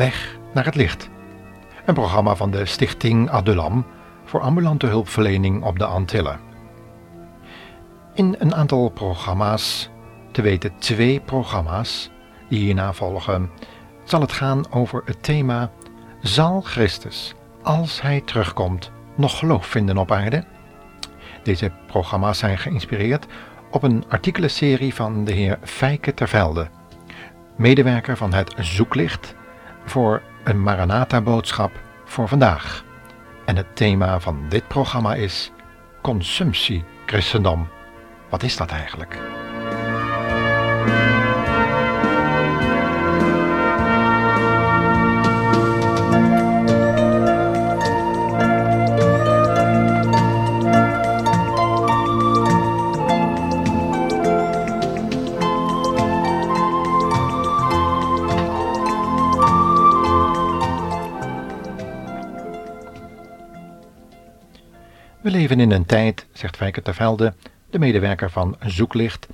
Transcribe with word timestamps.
Weg 0.00 0.38
naar 0.52 0.64
het 0.64 0.74
licht. 0.74 1.08
Een 1.86 1.94
programma 1.94 2.34
van 2.34 2.50
de 2.50 2.66
Stichting 2.66 3.30
Adulam 3.30 3.86
voor 4.24 4.40
ambulante 4.40 4.86
hulpverlening 4.86 5.62
op 5.62 5.78
de 5.78 5.84
Antillen. 5.84 6.40
In 8.14 8.36
een 8.38 8.54
aantal 8.54 8.88
programma's, 8.88 9.90
te 10.32 10.42
weten 10.42 10.72
twee 10.78 11.20
programma's 11.20 12.10
die 12.48 12.58
hierna 12.58 12.92
volgen, 12.92 13.50
zal 14.04 14.20
het 14.20 14.32
gaan 14.32 14.72
over 14.72 15.02
het 15.04 15.22
thema 15.22 15.70
Zal 16.20 16.60
Christus, 16.60 17.34
als 17.62 18.02
Hij 18.02 18.20
terugkomt, 18.20 18.90
nog 19.16 19.38
geloof 19.38 19.66
vinden 19.66 19.98
op 19.98 20.12
aarde? 20.12 20.44
Deze 21.42 21.72
programma's 21.86 22.38
zijn 22.38 22.58
geïnspireerd 22.58 23.26
op 23.70 23.82
een 23.82 24.04
artikelenserie 24.08 24.94
van 24.94 25.24
de 25.24 25.32
heer 25.32 25.58
Fijke 25.62 26.14
Tervelde, 26.14 26.68
medewerker 27.56 28.16
van 28.16 28.32
het 28.32 28.54
Zoeklicht 28.58 29.38
voor 29.84 30.22
een 30.44 30.62
Maranatha-boodschap 30.62 31.72
voor 32.04 32.28
vandaag. 32.28 32.84
En 33.44 33.56
het 33.56 33.76
thema 33.76 34.20
van 34.20 34.44
dit 34.48 34.68
programma 34.68 35.14
is 35.14 35.52
consumptie 36.00 36.84
christendom. 37.06 37.68
Wat 38.28 38.42
is 38.42 38.56
dat 38.56 38.70
eigenlijk? 38.70 39.39
In 65.58 65.70
een 65.70 65.86
tijd, 65.86 66.26
zegt 66.32 66.56
Fijke 66.56 66.82
Tervelde, 66.82 67.34
de 67.70 67.78
medewerker 67.78 68.30
van 68.30 68.56
Zoeklicht, 68.60 69.28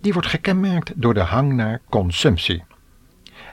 die 0.00 0.12
wordt 0.12 0.28
gekenmerkt 0.28 0.92
door 0.94 1.14
de 1.14 1.20
hang 1.20 1.52
naar 1.52 1.80
consumptie. 1.88 2.64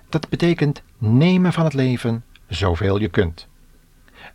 Dat 0.10 0.30
betekent 0.30 0.82
nemen 0.98 1.54
van 1.54 1.64
het 1.64 1.74
leven 1.74 2.24
zoveel 2.48 3.00
je 3.00 3.10
kunt. 3.10 3.48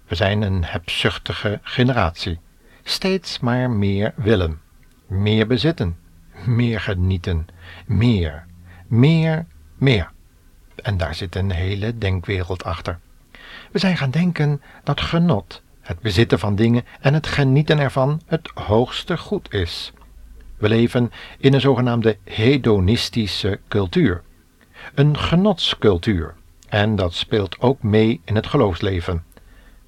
We 0.07 0.15
zijn 0.15 0.43
een 0.43 0.65
hebzuchtige 0.65 1.61
generatie. 1.63 2.39
Steeds 2.83 3.41
maar 3.41 3.70
meer 3.70 4.13
willen, 4.17 4.61
meer 5.07 5.47
bezitten, 5.47 5.97
meer 6.47 6.81
genieten, 6.81 7.47
meer, 7.87 8.47
meer, 8.87 9.47
meer. 9.77 10.11
En 10.75 10.97
daar 10.97 11.14
zit 11.14 11.35
een 11.37 11.51
hele 11.51 11.98
denkwereld 11.98 12.64
achter. 12.64 12.98
We 13.70 13.79
zijn 13.79 13.97
gaan 13.97 14.11
denken 14.11 14.63
dat 14.85 15.01
genot 15.01 15.63
het 15.84 16.00
bezitten 16.00 16.39
van 16.39 16.55
dingen 16.55 16.84
en 17.00 17.14
het 17.14 17.27
genieten 17.27 17.78
ervan 17.78 18.20
het 18.27 18.50
hoogste 18.55 19.17
goed 19.17 19.52
is. 19.52 19.92
We 20.56 20.68
leven 20.68 21.12
in 21.39 21.55
een 21.55 21.61
zogenaamde 21.61 22.17
hedonistische 22.24 23.61
cultuur, 23.68 24.22
een 24.95 25.18
genotscultuur, 25.18 26.34
en 26.68 26.96
dat 26.96 27.14
speelt 27.14 27.61
ook 27.61 27.83
mee 27.83 28.20
in 28.24 28.34
het 28.34 28.46
geloofsleven. 28.46 29.24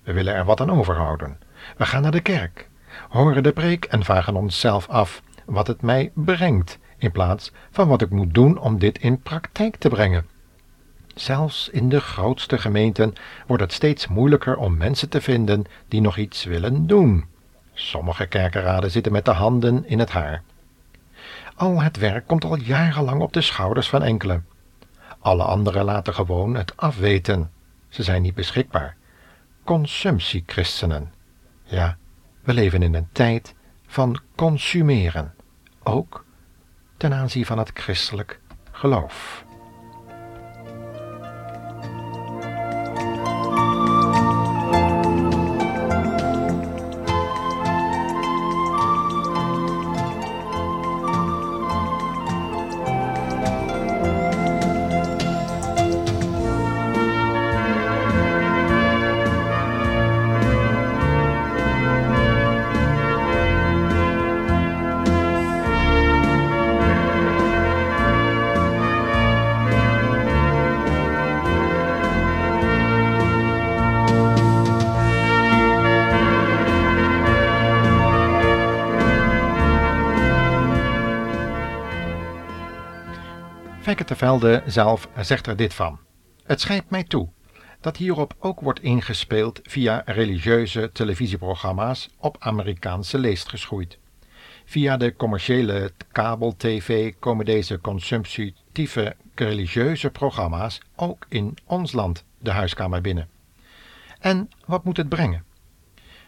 We 0.03 0.13
willen 0.13 0.35
er 0.35 0.45
wat 0.45 0.61
aan 0.61 0.71
overhouden. 0.71 1.39
We 1.77 1.85
gaan 1.85 2.03
naar 2.03 2.11
de 2.11 2.21
kerk, 2.21 2.69
horen 3.09 3.43
de 3.43 3.53
preek 3.53 3.85
en 3.85 4.05
vragen 4.05 4.37
onszelf 4.37 4.89
af 4.89 5.23
wat 5.45 5.67
het 5.67 5.83
mij 5.83 6.11
brengt, 6.15 6.79
in 6.99 7.13
plaats 7.13 7.53
van 7.71 7.89
wat 7.89 8.03
ik 8.03 8.11
moet 8.11 8.35
doen 8.35 8.59
om 8.59 8.79
dit 8.79 8.99
in 8.99 9.21
praktijk 9.21 9.77
te 9.77 9.89
brengen. 9.89 10.27
Zelfs 11.17 11.69
in 11.69 11.89
de 11.89 12.01
grootste 12.01 12.59
gemeenten 12.59 13.15
wordt 13.47 13.63
het 13.63 13.73
steeds 13.73 14.07
moeilijker 14.07 14.57
om 14.57 14.77
mensen 14.77 15.09
te 15.09 15.21
vinden 15.21 15.65
die 15.89 16.01
nog 16.01 16.17
iets 16.17 16.45
willen 16.45 16.87
doen. 16.87 17.25
Sommige 17.73 18.27
kerkenraden 18.27 18.91
zitten 18.91 19.13
met 19.13 19.25
de 19.25 19.31
handen 19.31 19.87
in 19.87 19.99
het 19.99 20.11
haar. 20.11 20.43
Al 21.55 21.83
het 21.83 21.97
werk 21.97 22.27
komt 22.27 22.45
al 22.45 22.57
jarenlang 22.57 23.23
op 23.23 23.33
de 23.33 23.41
schouders 23.41 23.89
van 23.89 24.03
enkelen. 24.03 24.47
Alle 25.19 25.43
anderen 25.43 25.85
laten 25.85 26.15
gewoon 26.15 26.55
het 26.55 26.77
afweten. 26.77 27.51
Ze 27.89 28.03
zijn 28.03 28.23
niet 28.23 28.35
beschikbaar. 28.35 28.97
Consumptiechristenen. 29.65 31.13
Ja, 31.65 31.97
we 32.43 32.55
leven 32.55 32.83
in 32.83 32.95
een 32.95 33.09
tijd 33.13 33.55
van 33.87 34.21
consumeren, 34.35 35.35
ook 35.83 36.25
ten 36.97 37.13
aanzien 37.13 37.47
van 37.47 37.59
het 37.59 37.71
christelijk 37.75 38.41
geloof. 38.71 39.46
Fijke 84.07 84.25
Velde 84.25 84.63
zelf 84.67 85.09
zegt 85.21 85.47
er 85.47 85.57
dit 85.57 85.75
van. 85.75 85.99
Het 86.45 86.61
schijnt 86.61 86.91
mij 86.91 87.05
toe 87.05 87.29
dat 87.81 87.97
hierop 87.97 88.35
ook 88.39 88.61
wordt 88.61 88.83
ingespeeld 88.83 89.61
via 89.63 90.03
religieuze 90.05 90.91
televisieprogramma's 90.93 92.11
op 92.19 92.37
Amerikaanse 92.39 93.19
leest 93.19 93.49
geschoeid. 93.49 93.99
Via 94.65 94.97
de 94.97 95.17
commerciële 95.17 95.93
kabel-tv 96.13 97.15
komen 97.19 97.45
deze 97.45 97.81
consumptieve 97.81 99.17
religieuze 99.35 100.11
programma's 100.11 100.81
ook 100.97 101.27
in 101.29 101.57
ons 101.65 101.93
land 101.93 102.25
de 102.39 102.51
huiskamer 102.51 103.01
binnen. 103.01 103.29
En 104.19 104.51
wat 104.67 104.85
moet 104.85 104.97
het 104.97 105.09
brengen? 105.09 105.45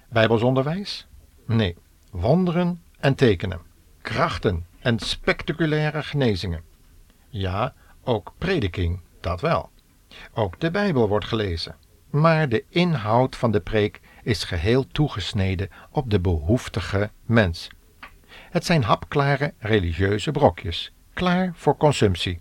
Bijbelsonderwijs? 0.09 1.07
Nee, 1.47 1.77
wonderen 2.11 2.83
en 3.01 3.15
tekenen, 3.15 3.61
krachten 4.03 4.67
en 4.81 4.99
spectaculaire 4.99 6.03
genezingen. 6.03 6.68
Ja, 7.29 7.75
ook 8.05 8.33
prediking, 8.39 9.01
dat 9.21 9.41
wel. 9.41 9.71
Ook 10.35 10.61
de 10.61 10.71
Bijbel 10.71 11.09
wordt 11.09 11.27
gelezen. 11.27 11.77
Maar 12.11 12.49
de 12.49 12.65
inhoud 12.69 13.37
van 13.37 13.51
de 13.51 13.61
preek 13.61 14.01
is 14.23 14.45
geheel 14.45 14.87
toegesneden 14.87 15.69
op 15.91 16.11
de 16.11 16.21
behoeftige 16.21 17.11
mens. 17.25 17.69
Het 18.29 18.65
zijn 18.65 18.83
hapklare 18.83 19.55
religieuze 19.59 20.31
brokjes, 20.31 20.93
klaar 21.13 21.53
voor 21.55 21.77
consumptie. 21.77 22.41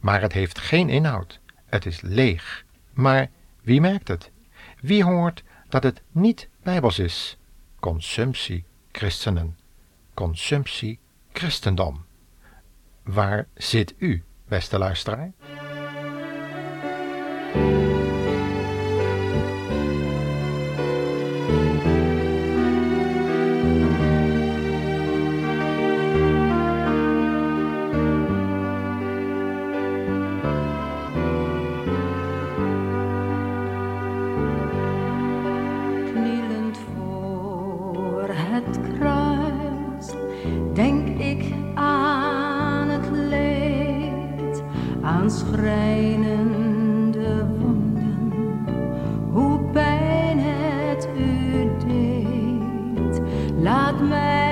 Maar 0.00 0.20
het 0.20 0.32
heeft 0.32 0.58
geen 0.58 0.88
inhoud. 0.88 1.40
Het 1.66 1.86
is 1.86 2.00
leeg. 2.00 2.64
Maar 2.92 3.30
wie 3.62 3.80
merkt 3.80 4.08
het? 4.08 4.30
Wie 4.80 5.04
hoort 5.04 5.42
dat 5.68 5.82
het 5.82 6.02
niet 6.10 6.48
bijbels 6.62 6.98
is? 6.98 7.38
Consumptie 7.80 8.64
christenen. 8.92 9.58
Consumptie 10.14 10.98
christendom. 11.32 12.04
Waar 13.04 13.46
zit 13.54 13.94
u, 13.98 14.22
beste 14.48 14.78
luisteraar? 14.78 15.32
Lad 53.64 53.98
mich 53.98 54.43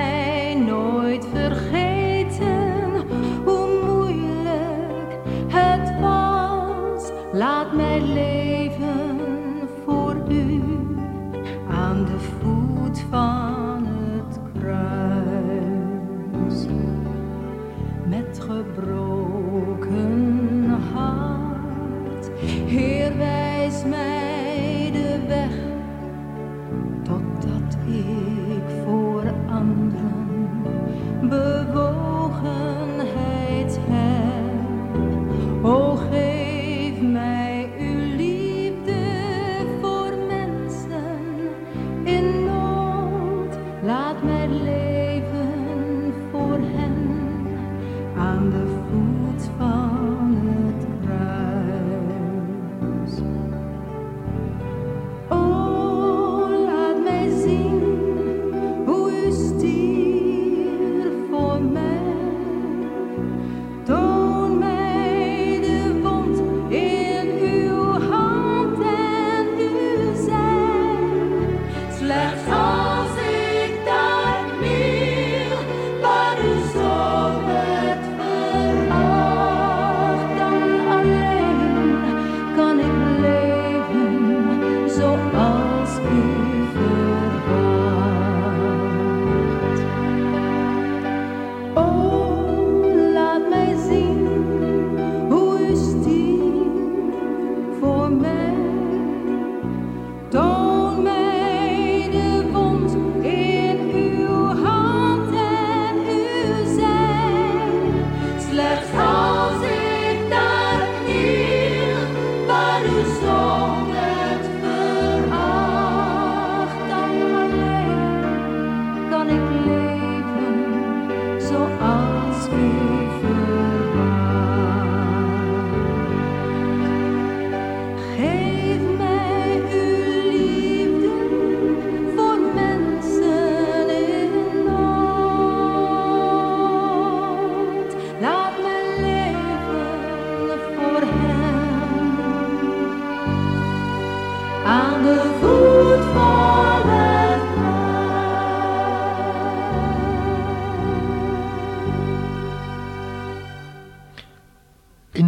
zoals 121.53 122.47
u 122.47 122.49
verwacht. 122.49 122.92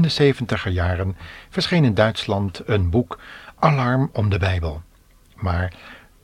De 0.06 0.12
zeventiger 0.12 0.72
jaren 0.72 1.18
verscheen 1.50 1.84
in 1.84 1.94
Duitsland 1.94 2.62
een 2.66 2.90
boek 2.90 3.20
Alarm 3.60 4.10
om 4.14 4.30
de 4.30 4.38
Bijbel. 4.38 4.82
Maar 5.36 5.74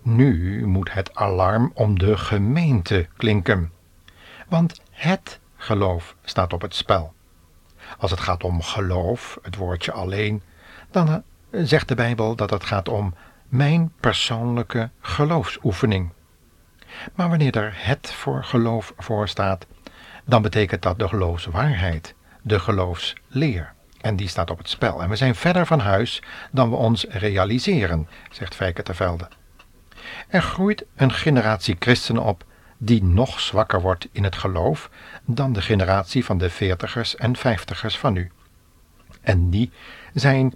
nu 0.02 0.66
moet 0.66 0.94
het 0.94 1.16
alarm 1.16 1.72
om 1.74 2.00
de 2.00 2.18
gemeente 2.18 3.08
klinken. 3.18 3.72
Want 4.48 4.82
het 4.92 5.40
geloof 5.56 6.16
staat 6.24 6.54
op 6.54 6.62
het 6.62 6.76
spel. 6.76 7.14
Als 7.98 8.12
het 8.12 8.20
gaat 8.20 8.44
om 8.44 8.62
geloof, 8.62 9.40
het 9.42 9.56
woordje 9.56 9.92
alleen, 9.92 10.42
dan 10.92 11.10
eh, 11.10 11.62
zegt 11.64 11.88
de 11.88 11.96
Bijbel 11.96 12.36
dat 12.36 12.50
het 12.50 12.64
gaat 12.64 12.90
om 12.90 13.16
mijn 13.48 13.94
persoonlijke 14.00 14.90
geloofsoefening. 15.00 16.10
Maar 17.16 17.30
wanneer 17.30 17.56
er 17.56 17.74
het 17.76 18.12
voor 18.14 18.44
geloof 18.44 18.94
voor 18.98 19.28
staat, 19.28 19.66
dan 20.26 20.42
betekent 20.42 20.82
dat 20.82 21.00
de 21.00 21.08
geloofswaarheid, 21.08 22.16
de 22.42 22.60
geloofsleer. 22.60 23.74
En 24.02 24.16
die 24.16 24.28
staat 24.28 24.50
op 24.50 24.58
het 24.58 24.70
spel. 24.70 25.02
En 25.02 25.10
we 25.10 25.16
zijn 25.16 25.36
verder 25.36 25.66
van 25.66 25.80
huis 25.80 26.22
dan 26.52 26.70
we 26.70 26.76
ons 26.76 27.06
realiseren, 27.10 28.08
zegt 28.32 28.56
Fijke 28.56 28.84
Tervelde. 28.84 29.28
Er 30.28 30.42
groeit 30.42 30.86
een 30.96 31.12
generatie 31.12 31.76
christenen 31.80 32.24
op 32.24 32.44
die 32.78 33.04
nog 33.04 33.40
zwakker 33.40 33.82
wordt 33.82 34.08
in 34.12 34.24
het 34.24 34.36
geloof 34.36 34.90
dan 35.26 35.54
de 35.54 35.62
generatie 35.62 36.26
van 36.26 36.38
de 36.38 36.50
veertigers 36.50 37.16
en 37.16 37.36
vijftigers 37.36 37.98
van 37.98 38.14
nu. 38.14 38.32
En 39.22 39.50
die 39.50 39.72
zijn 40.14 40.54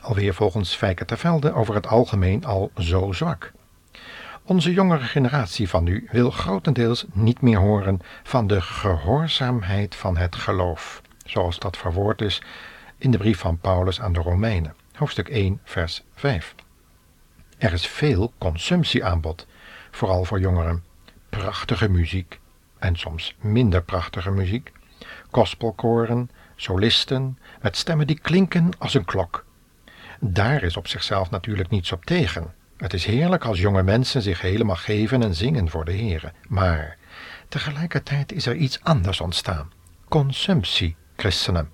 alweer 0.00 0.34
volgens 0.34 0.74
Fijke 0.74 1.04
Tervelde 1.04 1.52
over 1.52 1.74
het 1.74 1.86
algemeen 1.86 2.44
al 2.44 2.70
zo 2.76 3.12
zwak. 3.12 3.52
Onze 4.50 4.72
jongere 4.72 5.04
generatie 5.04 5.68
van 5.68 5.84
nu 5.84 6.08
wil 6.10 6.30
grotendeels 6.30 7.04
niet 7.12 7.40
meer 7.40 7.58
horen 7.58 8.00
van 8.22 8.46
de 8.46 8.60
gehoorzaamheid 8.60 9.94
van 9.94 10.16
het 10.16 10.36
geloof, 10.36 11.02
zoals 11.24 11.58
dat 11.58 11.76
verwoord 11.76 12.20
is 12.20 12.42
in 12.98 13.10
de 13.10 13.18
brief 13.18 13.38
van 13.38 13.58
Paulus 13.58 14.00
aan 14.00 14.12
de 14.12 14.20
Romeinen, 14.20 14.74
hoofdstuk 14.94 15.28
1, 15.28 15.60
vers 15.64 16.02
5. 16.14 16.54
Er 17.58 17.72
is 17.72 17.86
veel 17.86 18.32
consumptieaanbod, 18.38 19.46
vooral 19.90 20.24
voor 20.24 20.40
jongeren. 20.40 20.84
Prachtige 21.28 21.88
muziek 21.88 22.40
en 22.78 22.96
soms 22.96 23.36
minder 23.40 23.82
prachtige 23.82 24.30
muziek, 24.30 24.72
gospelkoren, 25.30 26.30
solisten 26.56 27.38
met 27.62 27.76
stemmen 27.76 28.06
die 28.06 28.18
klinken 28.18 28.70
als 28.78 28.94
een 28.94 29.04
klok. 29.04 29.44
Daar 30.20 30.62
is 30.62 30.76
op 30.76 30.88
zichzelf 30.88 31.30
natuurlijk 31.30 31.70
niets 31.70 31.92
op 31.92 32.04
tegen. 32.04 32.58
Het 32.80 32.94
is 32.94 33.04
heerlijk 33.04 33.44
als 33.44 33.60
jonge 33.60 33.82
mensen 33.82 34.22
zich 34.22 34.40
helemaal 34.40 34.76
geven 34.76 35.22
en 35.22 35.34
zingen 35.34 35.68
voor 35.68 35.84
de 35.84 35.92
Heere. 35.92 36.32
Maar 36.48 36.96
tegelijkertijd 37.48 38.32
is 38.32 38.46
er 38.46 38.56
iets 38.56 38.80
anders 38.82 39.20
ontstaan. 39.20 39.72
Consumptie-christenen. 40.08 41.70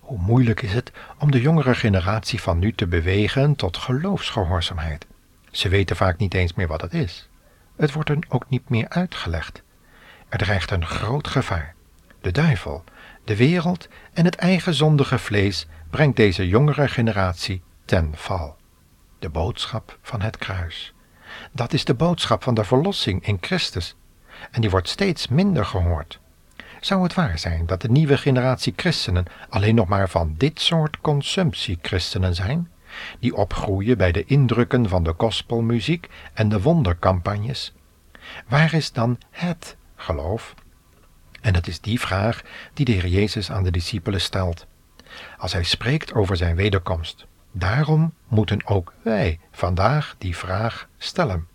Hoe 0.00 0.18
moeilijk 0.18 0.62
is 0.62 0.72
het 0.72 0.92
om 1.18 1.30
de 1.30 1.40
jongere 1.40 1.74
generatie 1.74 2.40
van 2.40 2.58
nu 2.58 2.72
te 2.72 2.86
bewegen 2.86 3.56
tot 3.56 3.76
geloofsgehoorzaamheid? 3.76 5.06
Ze 5.50 5.68
weten 5.68 5.96
vaak 5.96 6.18
niet 6.18 6.34
eens 6.34 6.54
meer 6.54 6.68
wat 6.68 6.80
het 6.80 6.94
is. 6.94 7.28
Het 7.76 7.92
wordt 7.92 8.08
hen 8.08 8.24
ook 8.28 8.48
niet 8.48 8.68
meer 8.68 8.88
uitgelegd. 8.88 9.62
Er 10.28 10.38
dreigt 10.38 10.70
een 10.70 10.86
groot 10.86 11.28
gevaar. 11.28 11.74
De 12.20 12.30
duivel, 12.30 12.84
de 13.24 13.36
wereld 13.36 13.88
en 14.12 14.24
het 14.24 14.36
eigen 14.36 14.74
zondige 14.74 15.18
vlees 15.18 15.66
brengt 15.90 16.16
deze 16.16 16.48
jongere 16.48 16.88
generatie 16.88 17.62
ten 17.84 18.10
val. 18.14 18.56
De 19.18 19.28
boodschap 19.28 19.98
van 20.02 20.20
het 20.20 20.36
kruis. 20.36 20.94
Dat 21.52 21.72
is 21.72 21.84
de 21.84 21.94
boodschap 21.94 22.42
van 22.42 22.54
de 22.54 22.64
verlossing 22.64 23.26
in 23.26 23.38
Christus. 23.40 23.96
En 24.50 24.60
die 24.60 24.70
wordt 24.70 24.88
steeds 24.88 25.28
minder 25.28 25.64
gehoord. 25.64 26.20
Zou 26.80 27.02
het 27.02 27.14
waar 27.14 27.38
zijn 27.38 27.66
dat 27.66 27.80
de 27.80 27.90
nieuwe 27.90 28.18
generatie 28.18 28.72
christenen 28.76 29.24
alleen 29.48 29.74
nog 29.74 29.88
maar 29.88 30.08
van 30.08 30.34
dit 30.36 30.60
soort 30.60 31.00
consumptiechristenen 31.00 32.34
zijn? 32.34 32.70
Die 33.18 33.34
opgroeien 33.34 33.98
bij 33.98 34.12
de 34.12 34.24
indrukken 34.24 34.88
van 34.88 35.02
de 35.02 35.14
gospelmuziek 35.16 36.08
en 36.32 36.48
de 36.48 36.60
wondercampagnes? 36.62 37.74
Waar 38.48 38.74
is 38.74 38.92
dan 38.92 39.18
het 39.30 39.76
geloof? 39.96 40.54
En 41.40 41.54
het 41.54 41.66
is 41.66 41.80
die 41.80 42.00
vraag 42.00 42.42
die 42.74 42.84
de 42.84 42.92
Heer 42.92 43.06
Jezus 43.06 43.50
aan 43.50 43.64
de 43.64 43.70
discipelen 43.70 44.20
stelt. 44.20 44.66
Als 45.38 45.52
hij 45.52 45.62
spreekt 45.62 46.14
over 46.14 46.36
zijn 46.36 46.56
wederkomst. 46.56 47.26
Daarom 47.58 48.12
moeten 48.28 48.66
ook 48.66 48.92
wij 49.02 49.38
vandaag 49.50 50.14
die 50.18 50.36
vraag 50.36 50.88
stellen. 50.98 51.46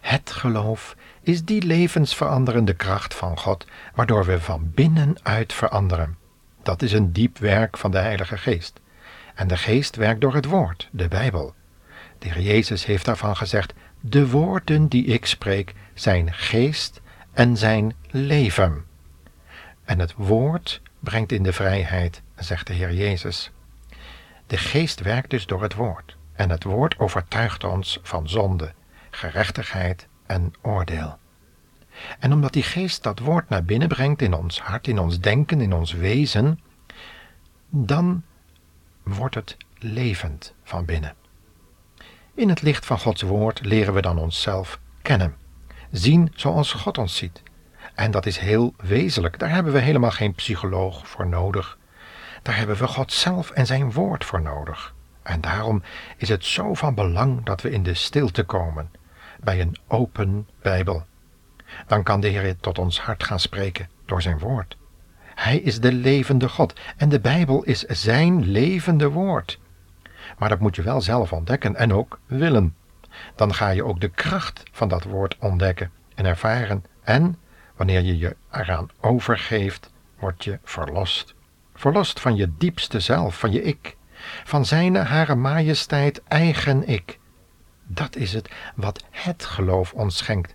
Het 0.00 0.30
geloof 0.30 0.96
is 1.22 1.44
die 1.44 1.62
levensveranderende 1.62 2.74
kracht 2.74 3.14
van 3.14 3.38
God, 3.38 3.66
waardoor 3.94 4.24
we 4.24 4.40
van 4.40 4.70
binnenuit 4.74 5.52
veranderen. 5.52 6.16
Dat 6.62 6.82
is 6.82 6.92
een 6.92 7.12
diep 7.12 7.38
werk 7.38 7.76
van 7.76 7.90
de 7.90 7.98
Heilige 7.98 8.36
Geest. 8.36 8.80
En 9.34 9.48
de 9.48 9.56
geest 9.56 9.96
werkt 9.96 10.20
door 10.20 10.34
het 10.34 10.44
woord, 10.44 10.88
de 10.92 11.08
Bijbel. 11.08 11.54
De 12.18 12.28
Heer 12.28 12.42
Jezus 12.42 12.84
heeft 12.84 13.04
daarvan 13.04 13.36
gezegd: 13.36 13.72
De 14.00 14.28
woorden 14.28 14.88
die 14.88 15.04
ik 15.04 15.26
spreek 15.26 15.74
zijn 15.94 16.32
geest 16.32 17.00
en 17.32 17.56
zijn 17.56 17.94
leven. 18.10 18.84
En 19.84 19.98
het 19.98 20.14
woord 20.16 20.80
brengt 21.00 21.32
in 21.32 21.42
de 21.42 21.52
vrijheid, 21.52 22.22
zegt 22.36 22.66
de 22.66 22.72
Heer 22.72 22.94
Jezus. 22.94 23.52
De 24.46 24.56
geest 24.56 25.00
werkt 25.00 25.30
dus 25.30 25.46
door 25.46 25.62
het 25.62 25.74
woord. 25.74 26.16
En 26.32 26.50
het 26.50 26.64
woord 26.64 26.98
overtuigt 26.98 27.64
ons 27.64 27.98
van 28.02 28.28
zonde, 28.28 28.72
gerechtigheid 29.10 30.08
en 30.26 30.52
oordeel. 30.62 31.18
En 32.18 32.32
omdat 32.32 32.52
die 32.52 32.62
geest 32.62 33.02
dat 33.02 33.18
woord 33.18 33.48
naar 33.48 33.64
binnen 33.64 33.88
brengt 33.88 34.22
in 34.22 34.34
ons 34.34 34.60
hart, 34.60 34.86
in 34.86 34.98
ons 34.98 35.20
denken, 35.20 35.60
in 35.60 35.72
ons 35.72 35.92
wezen, 35.92 36.60
dan 37.68 38.22
wordt 39.02 39.34
het 39.34 39.56
levend 39.78 40.54
van 40.62 40.84
binnen. 40.84 41.14
In 42.34 42.48
het 42.48 42.62
licht 42.62 42.86
van 42.86 42.98
Gods 42.98 43.22
woord 43.22 43.64
leren 43.64 43.94
we 43.94 44.00
dan 44.00 44.18
onszelf 44.18 44.78
kennen, 45.02 45.36
zien 45.90 46.32
zoals 46.34 46.72
God 46.72 46.98
ons 46.98 47.16
ziet. 47.16 47.42
En 47.94 48.10
dat 48.10 48.26
is 48.26 48.38
heel 48.38 48.74
wezenlijk, 48.76 49.38
daar 49.38 49.50
hebben 49.50 49.72
we 49.72 49.78
helemaal 49.78 50.10
geen 50.10 50.34
psycholoog 50.34 51.08
voor 51.08 51.26
nodig. 51.26 51.78
Daar 52.44 52.56
hebben 52.56 52.76
we 52.76 52.86
God 52.86 53.12
zelf 53.12 53.50
en 53.50 53.66
zijn 53.66 53.92
woord 53.92 54.24
voor 54.24 54.42
nodig. 54.42 54.94
En 55.22 55.40
daarom 55.40 55.82
is 56.16 56.28
het 56.28 56.44
zo 56.44 56.74
van 56.74 56.94
belang 56.94 57.44
dat 57.44 57.60
we 57.60 57.70
in 57.70 57.82
de 57.82 57.94
stilte 57.94 58.42
komen, 58.42 58.90
bij 59.40 59.60
een 59.60 59.76
open 59.86 60.48
Bijbel. 60.62 61.06
Dan 61.86 62.02
kan 62.02 62.20
de 62.20 62.28
Heer 62.28 62.56
tot 62.56 62.78
ons 62.78 63.00
hart 63.00 63.24
gaan 63.24 63.40
spreken 63.40 63.88
door 64.04 64.22
zijn 64.22 64.38
woord. 64.38 64.76
Hij 65.34 65.56
is 65.56 65.80
de 65.80 65.92
levende 65.92 66.48
God 66.48 66.80
en 66.96 67.08
de 67.08 67.20
Bijbel 67.20 67.62
is 67.62 67.82
zijn 67.82 68.44
levende 68.44 69.10
woord. 69.10 69.58
Maar 70.38 70.48
dat 70.48 70.60
moet 70.60 70.76
je 70.76 70.82
wel 70.82 71.00
zelf 71.00 71.32
ontdekken 71.32 71.76
en 71.76 71.92
ook 71.92 72.18
willen. 72.26 72.76
Dan 73.34 73.54
ga 73.54 73.68
je 73.68 73.84
ook 73.84 74.00
de 74.00 74.08
kracht 74.08 74.62
van 74.72 74.88
dat 74.88 75.04
woord 75.04 75.36
ontdekken 75.38 75.90
en 76.14 76.24
ervaren. 76.24 76.84
En 77.02 77.38
wanneer 77.76 78.00
je 78.00 78.18
je 78.18 78.36
eraan 78.50 78.90
overgeeft, 79.00 79.92
word 80.18 80.44
je 80.44 80.58
verlost. 80.64 81.34
Verlost 81.84 82.20
van 82.20 82.36
je 82.36 82.52
diepste 82.58 83.00
zelf, 83.00 83.38
van 83.38 83.52
je 83.52 83.62
ik, 83.62 83.96
van 84.44 84.64
zijne 84.66 84.98
hare 84.98 85.34
majesteit 85.34 86.22
eigen 86.28 86.88
ik. 86.88 87.18
Dat 87.86 88.16
is 88.16 88.32
het 88.32 88.50
wat 88.74 89.04
het 89.10 89.44
geloof 89.44 89.92
ons 89.92 90.16
schenkt. 90.16 90.54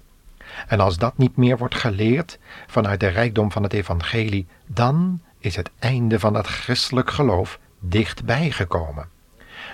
En 0.67 0.79
als 0.79 0.97
dat 0.97 1.17
niet 1.17 1.37
meer 1.37 1.57
wordt 1.57 1.75
geleerd 1.75 2.39
vanuit 2.67 2.99
de 2.99 3.07
rijkdom 3.07 3.51
van 3.51 3.63
het 3.63 3.73
evangelie, 3.73 4.47
dan 4.67 5.21
is 5.39 5.55
het 5.55 5.71
einde 5.79 6.19
van 6.19 6.33
het 6.33 6.47
christelijk 6.47 7.09
geloof 7.11 7.59
dichtbij 7.79 8.51
gekomen. 8.51 9.09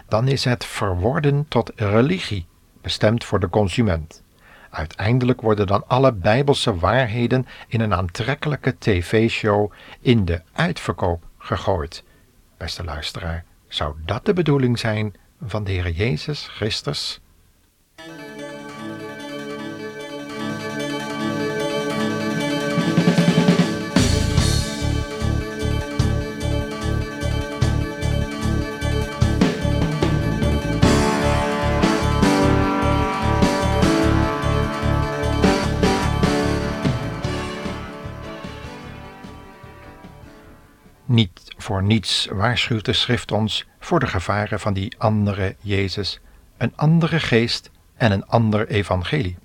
Dan 0.08 0.28
is 0.28 0.44
het 0.44 0.66
verworden 0.66 1.48
tot 1.48 1.72
religie, 1.76 2.46
bestemd 2.82 3.24
voor 3.24 3.40
de 3.40 3.50
consument. 3.50 4.24
Uiteindelijk 4.70 5.42
worden 5.42 5.68
dan 5.68 5.88
alle 5.88 6.14
bijbelse 6.14 6.78
waarheden 6.78 7.46
in 7.68 7.82
een 7.82 7.94
aantrekkelijke 7.94 8.76
tv-show 8.78 9.72
in 10.00 10.26
de 10.26 10.42
uitverkoop 10.54 11.25
gegooid. 11.46 12.04
Beste 12.58 12.84
luisteraar, 12.84 13.46
zou 13.68 13.96
dat 14.06 14.26
de 14.26 14.34
bedoeling 14.34 14.80
zijn 14.80 15.16
van 15.42 15.64
de 15.64 15.72
Heer 15.72 15.90
Jezus 15.90 16.48
Christus? 16.48 17.20
Voor 41.66 41.84
niets 41.84 42.28
waarschuwt 42.32 42.86
de 42.86 42.94
schrift 42.94 43.32
ons 43.32 43.66
voor 43.80 44.00
de 44.00 44.08
gevaren 44.08 44.60
van 44.60 44.74
die 44.74 44.96
andere 44.98 45.56
Jezus, 45.60 46.20
een 46.58 46.74
andere 46.76 47.20
geest 47.20 47.72
en 47.96 48.12
een 48.12 48.26
ander 48.26 48.68
evangelie. 48.68 49.38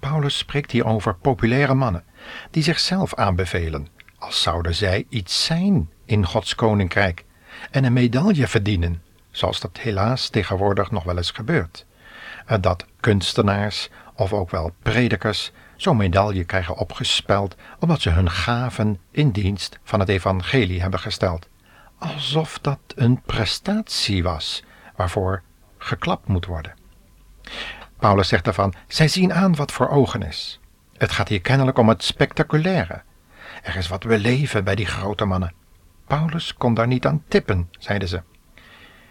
Paulus 0.00 0.38
spreekt 0.38 0.70
hier 0.70 0.86
over 0.86 1.14
populaire 1.14 1.74
mannen 1.74 2.04
die 2.50 2.62
zichzelf 2.62 3.14
aanbevelen, 3.14 3.88
als 4.18 4.42
zouden 4.42 4.74
zij 4.74 5.06
iets 5.08 5.44
zijn 5.44 5.90
in 6.04 6.26
Gods 6.26 6.54
koninkrijk 6.54 7.24
en 7.70 7.84
een 7.84 7.92
medaille 7.92 8.46
verdienen, 8.46 9.02
zoals 9.30 9.60
dat 9.60 9.78
helaas 9.78 10.28
tegenwoordig 10.28 10.90
nog 10.90 11.04
wel 11.04 11.16
eens 11.16 11.30
gebeurt. 11.30 11.86
Dat 12.60 12.86
kunstenaars 13.00 13.88
of 14.18 14.32
ook 14.32 14.50
wel 14.50 14.72
predikers 14.82 15.52
zo'n 15.76 15.96
medaille 15.96 16.44
krijgen 16.44 16.76
opgespeld 16.76 17.56
omdat 17.78 18.00
ze 18.00 18.10
hun 18.10 18.30
gaven 18.30 19.00
in 19.10 19.30
dienst 19.30 19.78
van 19.84 20.00
het 20.00 20.08
evangelie 20.08 20.80
hebben 20.80 21.00
gesteld. 21.00 21.48
Alsof 21.98 22.58
dat 22.58 22.78
een 22.94 23.22
prestatie 23.22 24.22
was 24.22 24.64
waarvoor 24.96 25.42
geklapt 25.78 26.28
moet 26.28 26.46
worden. 26.46 26.74
Paulus 27.98 28.28
zegt 28.28 28.44
daarvan: 28.44 28.74
zij 28.88 29.08
zien 29.08 29.32
aan 29.32 29.56
wat 29.56 29.72
voor 29.72 29.88
ogen 29.88 30.22
is. 30.22 30.60
Het 30.96 31.12
gaat 31.12 31.28
hier 31.28 31.40
kennelijk 31.40 31.78
om 31.78 31.88
het 31.88 32.04
spectaculaire. 32.04 33.02
Er 33.62 33.76
is 33.76 33.88
wat 33.88 34.06
beleven 34.06 34.64
bij 34.64 34.74
die 34.74 34.86
grote 34.86 35.24
mannen. 35.24 35.52
Paulus 36.06 36.54
kon 36.54 36.74
daar 36.74 36.86
niet 36.86 37.06
aan 37.06 37.22
tippen, 37.28 37.68
zeiden 37.78 38.08
ze. 38.08 38.22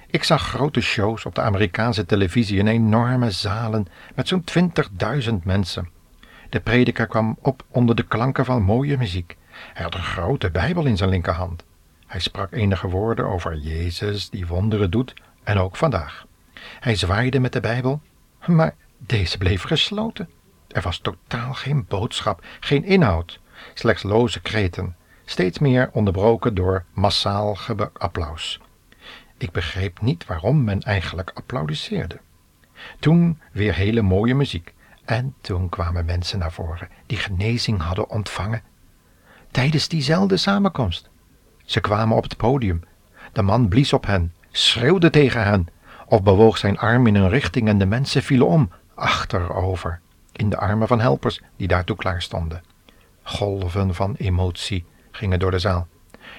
Ik 0.10 0.24
zag 0.24 0.42
grote 0.42 0.82
shows 0.82 1.26
op 1.26 1.36
de 1.36 1.42
Amerikaanse 1.42 2.06
televisie 2.06 2.58
in 2.58 2.68
enorme 2.68 3.32
zalen 3.32 3.88
met 4.16 4.28
zo'n 4.28 4.44
twintigduizend 4.44 5.46
mensen. 5.46 5.90
De 6.50 6.60
prediker 6.60 7.08
kwam 7.08 7.38
op 7.42 7.64
onder 7.70 7.96
de 7.96 8.04
klanken 8.04 8.46
van 8.46 8.62
mooie 8.62 8.98
muziek. 8.98 9.38
Hij 9.74 9.84
had 9.84 9.94
een 9.94 10.04
grote 10.04 10.52
Bijbel 10.52 10.86
in 10.86 10.98
zijn 10.98 11.10
linkerhand. 11.10 11.64
Hij 12.06 12.20
sprak 12.20 12.52
enige 12.52 12.88
woorden 12.90 13.26
over 13.26 13.58
Jezus 13.58 14.30
die 14.30 14.48
wonderen 14.48 14.92
doet 14.92 15.14
en 15.44 15.58
ook 15.58 15.76
vandaag. 15.76 16.26
Hij 16.80 16.96
zwaaide 16.96 17.40
met 17.40 17.54
de 17.54 17.60
Bijbel, 17.60 18.02
maar 18.46 18.76
deze 18.98 19.38
bleef 19.38 19.64
gesloten. 19.64 20.30
Er 20.68 20.82
was 20.82 20.98
totaal 20.98 21.54
geen 21.54 21.86
boodschap, 21.88 22.46
geen 22.60 22.84
inhoud, 22.84 23.40
slechts 23.74 24.04
loze 24.04 24.42
kreten, 24.42 24.96
steeds 25.26 25.60
meer 25.60 25.90
onderbroken 25.94 26.56
door 26.56 26.84
massaal 26.94 27.58
applaus. 27.94 28.60
Ik 29.38 29.51
begreep 29.51 30.01
niet 30.01 30.25
waarom 30.25 30.63
men 30.63 30.82
eigenlijk 30.82 31.32
applaudisseerde. 31.34 32.20
Toen 33.00 33.39
weer 33.51 33.75
hele 33.75 34.01
mooie 34.01 34.36
muziek. 34.36 34.74
En 35.06 35.36
toen 35.41 35.70
kwamen 35.70 36.06
mensen 36.06 36.39
naar 36.39 36.51
voren 36.51 36.89
die 37.06 37.17
genezing 37.17 37.82
hadden 37.82 38.10
ontvangen. 38.10 38.62
Tijdens 39.51 39.88
diezelfde 39.88 40.38
samenkomst. 40.38 41.10
Ze 41.65 41.79
kwamen 41.79 42.17
op 42.17 42.24
het 42.24 42.38
podium. 42.38 42.84
De 43.32 43.41
man 43.41 43.67
blies 43.67 43.94
op 43.94 44.06
hen, 44.06 44.34
schreeuwde 44.51 45.10
tegen 45.10 45.44
hen, 45.44 45.67
of 46.06 46.24
bewoog 46.24 46.58
zijn 46.58 46.77
arm 46.77 47.08
in 47.08 47.15
een 47.15 47.29
richting 47.29 47.67
en 47.67 47.77
de 47.77 47.86
mensen 47.86 48.24
vielen 48.24 48.48
om, 48.48 48.72
achterover, 48.96 50.00
in 50.32 50.50
de 50.50 50.58
armen 50.58 50.88
van 50.88 51.00
helpers 51.00 51.41
die 51.56 51.67
daartoe 51.67 51.96
klaar 51.96 52.22
stonden. 52.22 52.63
Golven 53.24 53.96
van 53.96 54.15
emotie 54.17 54.86
gingen 55.12 55.39
door 55.39 55.51
de 55.51 55.60
zaal. 55.60 55.88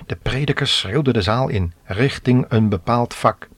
De 0.07 0.17
prediker 0.17 0.67
schreeuwde 0.67 1.13
de 1.13 1.23
zaal 1.23 1.49
in, 1.49 1.73
richting 1.85 2.47
een 2.49 2.69
bepaald 2.69 3.15
vak. 3.15 3.49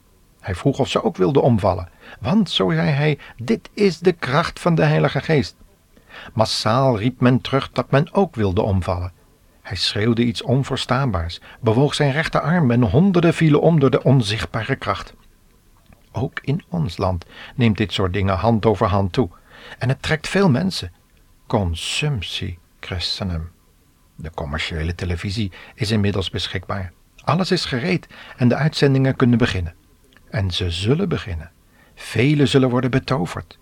Hij 0.41 0.55
vroeg 0.55 0.79
of 0.79 0.89
ze 0.89 1.05
ook 1.05 1.17
wilden 1.17 1.43
omvallen, 1.43 1.89
want, 2.21 2.51
zo 2.51 2.71
zei 2.71 2.89
hij, 2.89 3.19
dit 3.37 3.71
is 3.75 3.99
de 3.99 4.13
kracht 4.13 4.61
van 4.61 4.75
de 4.75 4.85
Heilige 4.85 5.21
Geest. 5.21 5.57
Massaal 6.33 6.99
riep 6.99 7.21
men 7.21 7.41
terug 7.41 7.71
dat 7.73 7.91
men 7.91 8.15
ook 8.15 8.35
wilde 8.35 8.63
omvallen. 8.63 9.13
Hij 9.63 9.77
schreeuwde 9.77 10.25
iets 10.25 10.43
onverstaanbaars, 10.43 11.41
bewoog 11.61 11.95
zijn 11.95 12.13
rechterarm 12.13 12.71
en 12.71 12.83
honderden 12.83 13.35
vielen 13.35 13.61
om 13.61 13.81
door 13.81 13.91
de 13.91 14.03
onzichtbare 14.03 14.77
kracht. 14.77 15.15
Ook 16.13 16.41
in 16.43 16.63
ons 16.69 16.97
land 16.97 17.27
neemt 17.55 17.77
dit 17.77 17.93
soort 17.93 18.13
dingen 18.13 18.37
hand 18.37 18.67
over 18.67 18.87
hand 18.87 19.13
toe. 19.13 19.29
En 19.79 19.89
het 19.89 20.03
trekt 20.03 20.29
veel 20.29 20.51
mensen. 20.51 20.93
Consumptie, 21.47 22.59
christenen. 22.81 23.51
De 24.23 24.31
commerciële 24.35 24.95
televisie 24.95 25.53
is 25.75 25.91
inmiddels 25.91 26.31
beschikbaar. 26.31 26.93
Alles 27.25 27.51
is 27.51 27.65
gereed 27.65 28.07
en 28.37 28.49
de 28.49 28.55
uitzendingen 28.55 29.17
kunnen 29.17 29.39
beginnen. 29.39 29.75
En 30.31 30.51
ze 30.51 30.71
zullen 30.71 31.09
beginnen. 31.09 31.51
Velen 31.95 32.49
zullen 32.49 32.71
worden 32.71 32.91
betoverd. 32.91 33.59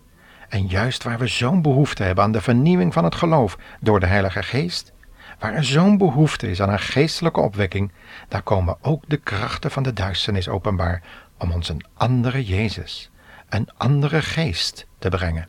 En 0.49 0.67
juist 0.67 1.03
waar 1.03 1.19
we 1.19 1.27
zo'n 1.27 1.63
behoefte 1.63 2.03
hebben 2.03 2.25
aan 2.25 2.33
de 2.33 2.41
vernieuwing 2.41 2.93
van 2.93 3.05
het 3.05 3.15
geloof 3.15 3.59
door 3.81 4.01
de 4.01 4.07
Heilige 4.07 4.43
Geest, 4.43 4.93
waar 5.39 5.55
er 5.55 5.65
zo'n 5.65 5.99
behoefte 5.99 6.51
is 6.51 6.63
aan 6.63 6.69
een 6.69 6.79
geestelijke 6.79 7.41
opwekking, 7.41 7.93
daar 8.29 8.43
komen 8.43 8.77
ook 8.81 9.05
de 9.07 9.17
krachten 9.17 9.71
van 9.71 9.83
de 9.83 9.93
duisternis 9.93 10.49
openbaar 10.49 11.03
om 11.39 11.53
ons 11.53 11.69
een 11.69 11.85
andere 11.95 12.45
Jezus, 12.45 13.11
een 13.49 13.69
andere 13.77 14.23
geest 14.23 14.87
te 14.99 15.09
brengen. 15.09 15.49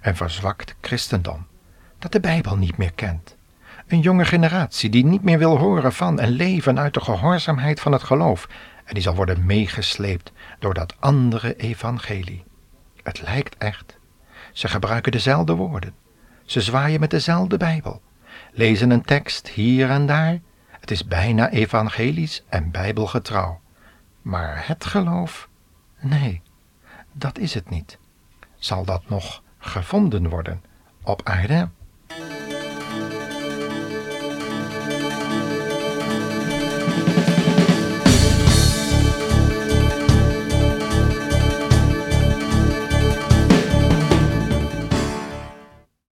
Een 0.00 0.16
verzwakt 0.16 0.74
christendom 0.80 1.46
dat 1.98 2.12
de 2.12 2.20
Bijbel 2.20 2.56
niet 2.56 2.76
meer 2.76 2.92
kent. 2.92 3.36
Een 3.90 4.00
jonge 4.00 4.24
generatie 4.24 4.90
die 4.90 5.04
niet 5.04 5.22
meer 5.22 5.38
wil 5.38 5.58
horen 5.58 5.92
van 5.92 6.18
en 6.20 6.28
leven 6.28 6.78
uit 6.78 6.94
de 6.94 7.00
gehoorzaamheid 7.00 7.80
van 7.80 7.92
het 7.92 8.02
geloof 8.02 8.48
En 8.84 8.94
die 8.94 9.02
zal 9.02 9.14
worden 9.14 9.46
meegesleept 9.46 10.32
door 10.58 10.74
dat 10.74 10.94
andere 10.98 11.56
evangelie. 11.56 12.44
Het 13.02 13.22
lijkt 13.22 13.56
echt. 13.58 13.98
Ze 14.52 14.68
gebruiken 14.68 15.12
dezelfde 15.12 15.54
woorden. 15.54 15.94
Ze 16.44 16.60
zwaaien 16.60 17.00
met 17.00 17.10
dezelfde 17.10 17.56
Bijbel. 17.56 18.02
Lezen 18.52 18.90
een 18.90 19.02
tekst 19.02 19.48
hier 19.48 19.90
en 19.90 20.06
daar. 20.06 20.38
Het 20.80 20.90
is 20.90 21.06
bijna 21.06 21.50
evangelisch 21.50 22.44
en 22.48 22.70
bijbelgetrouw. 22.70 23.60
Maar 24.22 24.62
het 24.66 24.84
geloof? 24.84 25.48
Nee, 26.00 26.42
dat 27.12 27.38
is 27.38 27.54
het 27.54 27.70
niet. 27.70 27.98
Zal 28.58 28.84
dat 28.84 29.08
nog 29.08 29.42
gevonden 29.58 30.28
worden 30.28 30.62
op 31.02 31.20
aarde? 31.24 31.68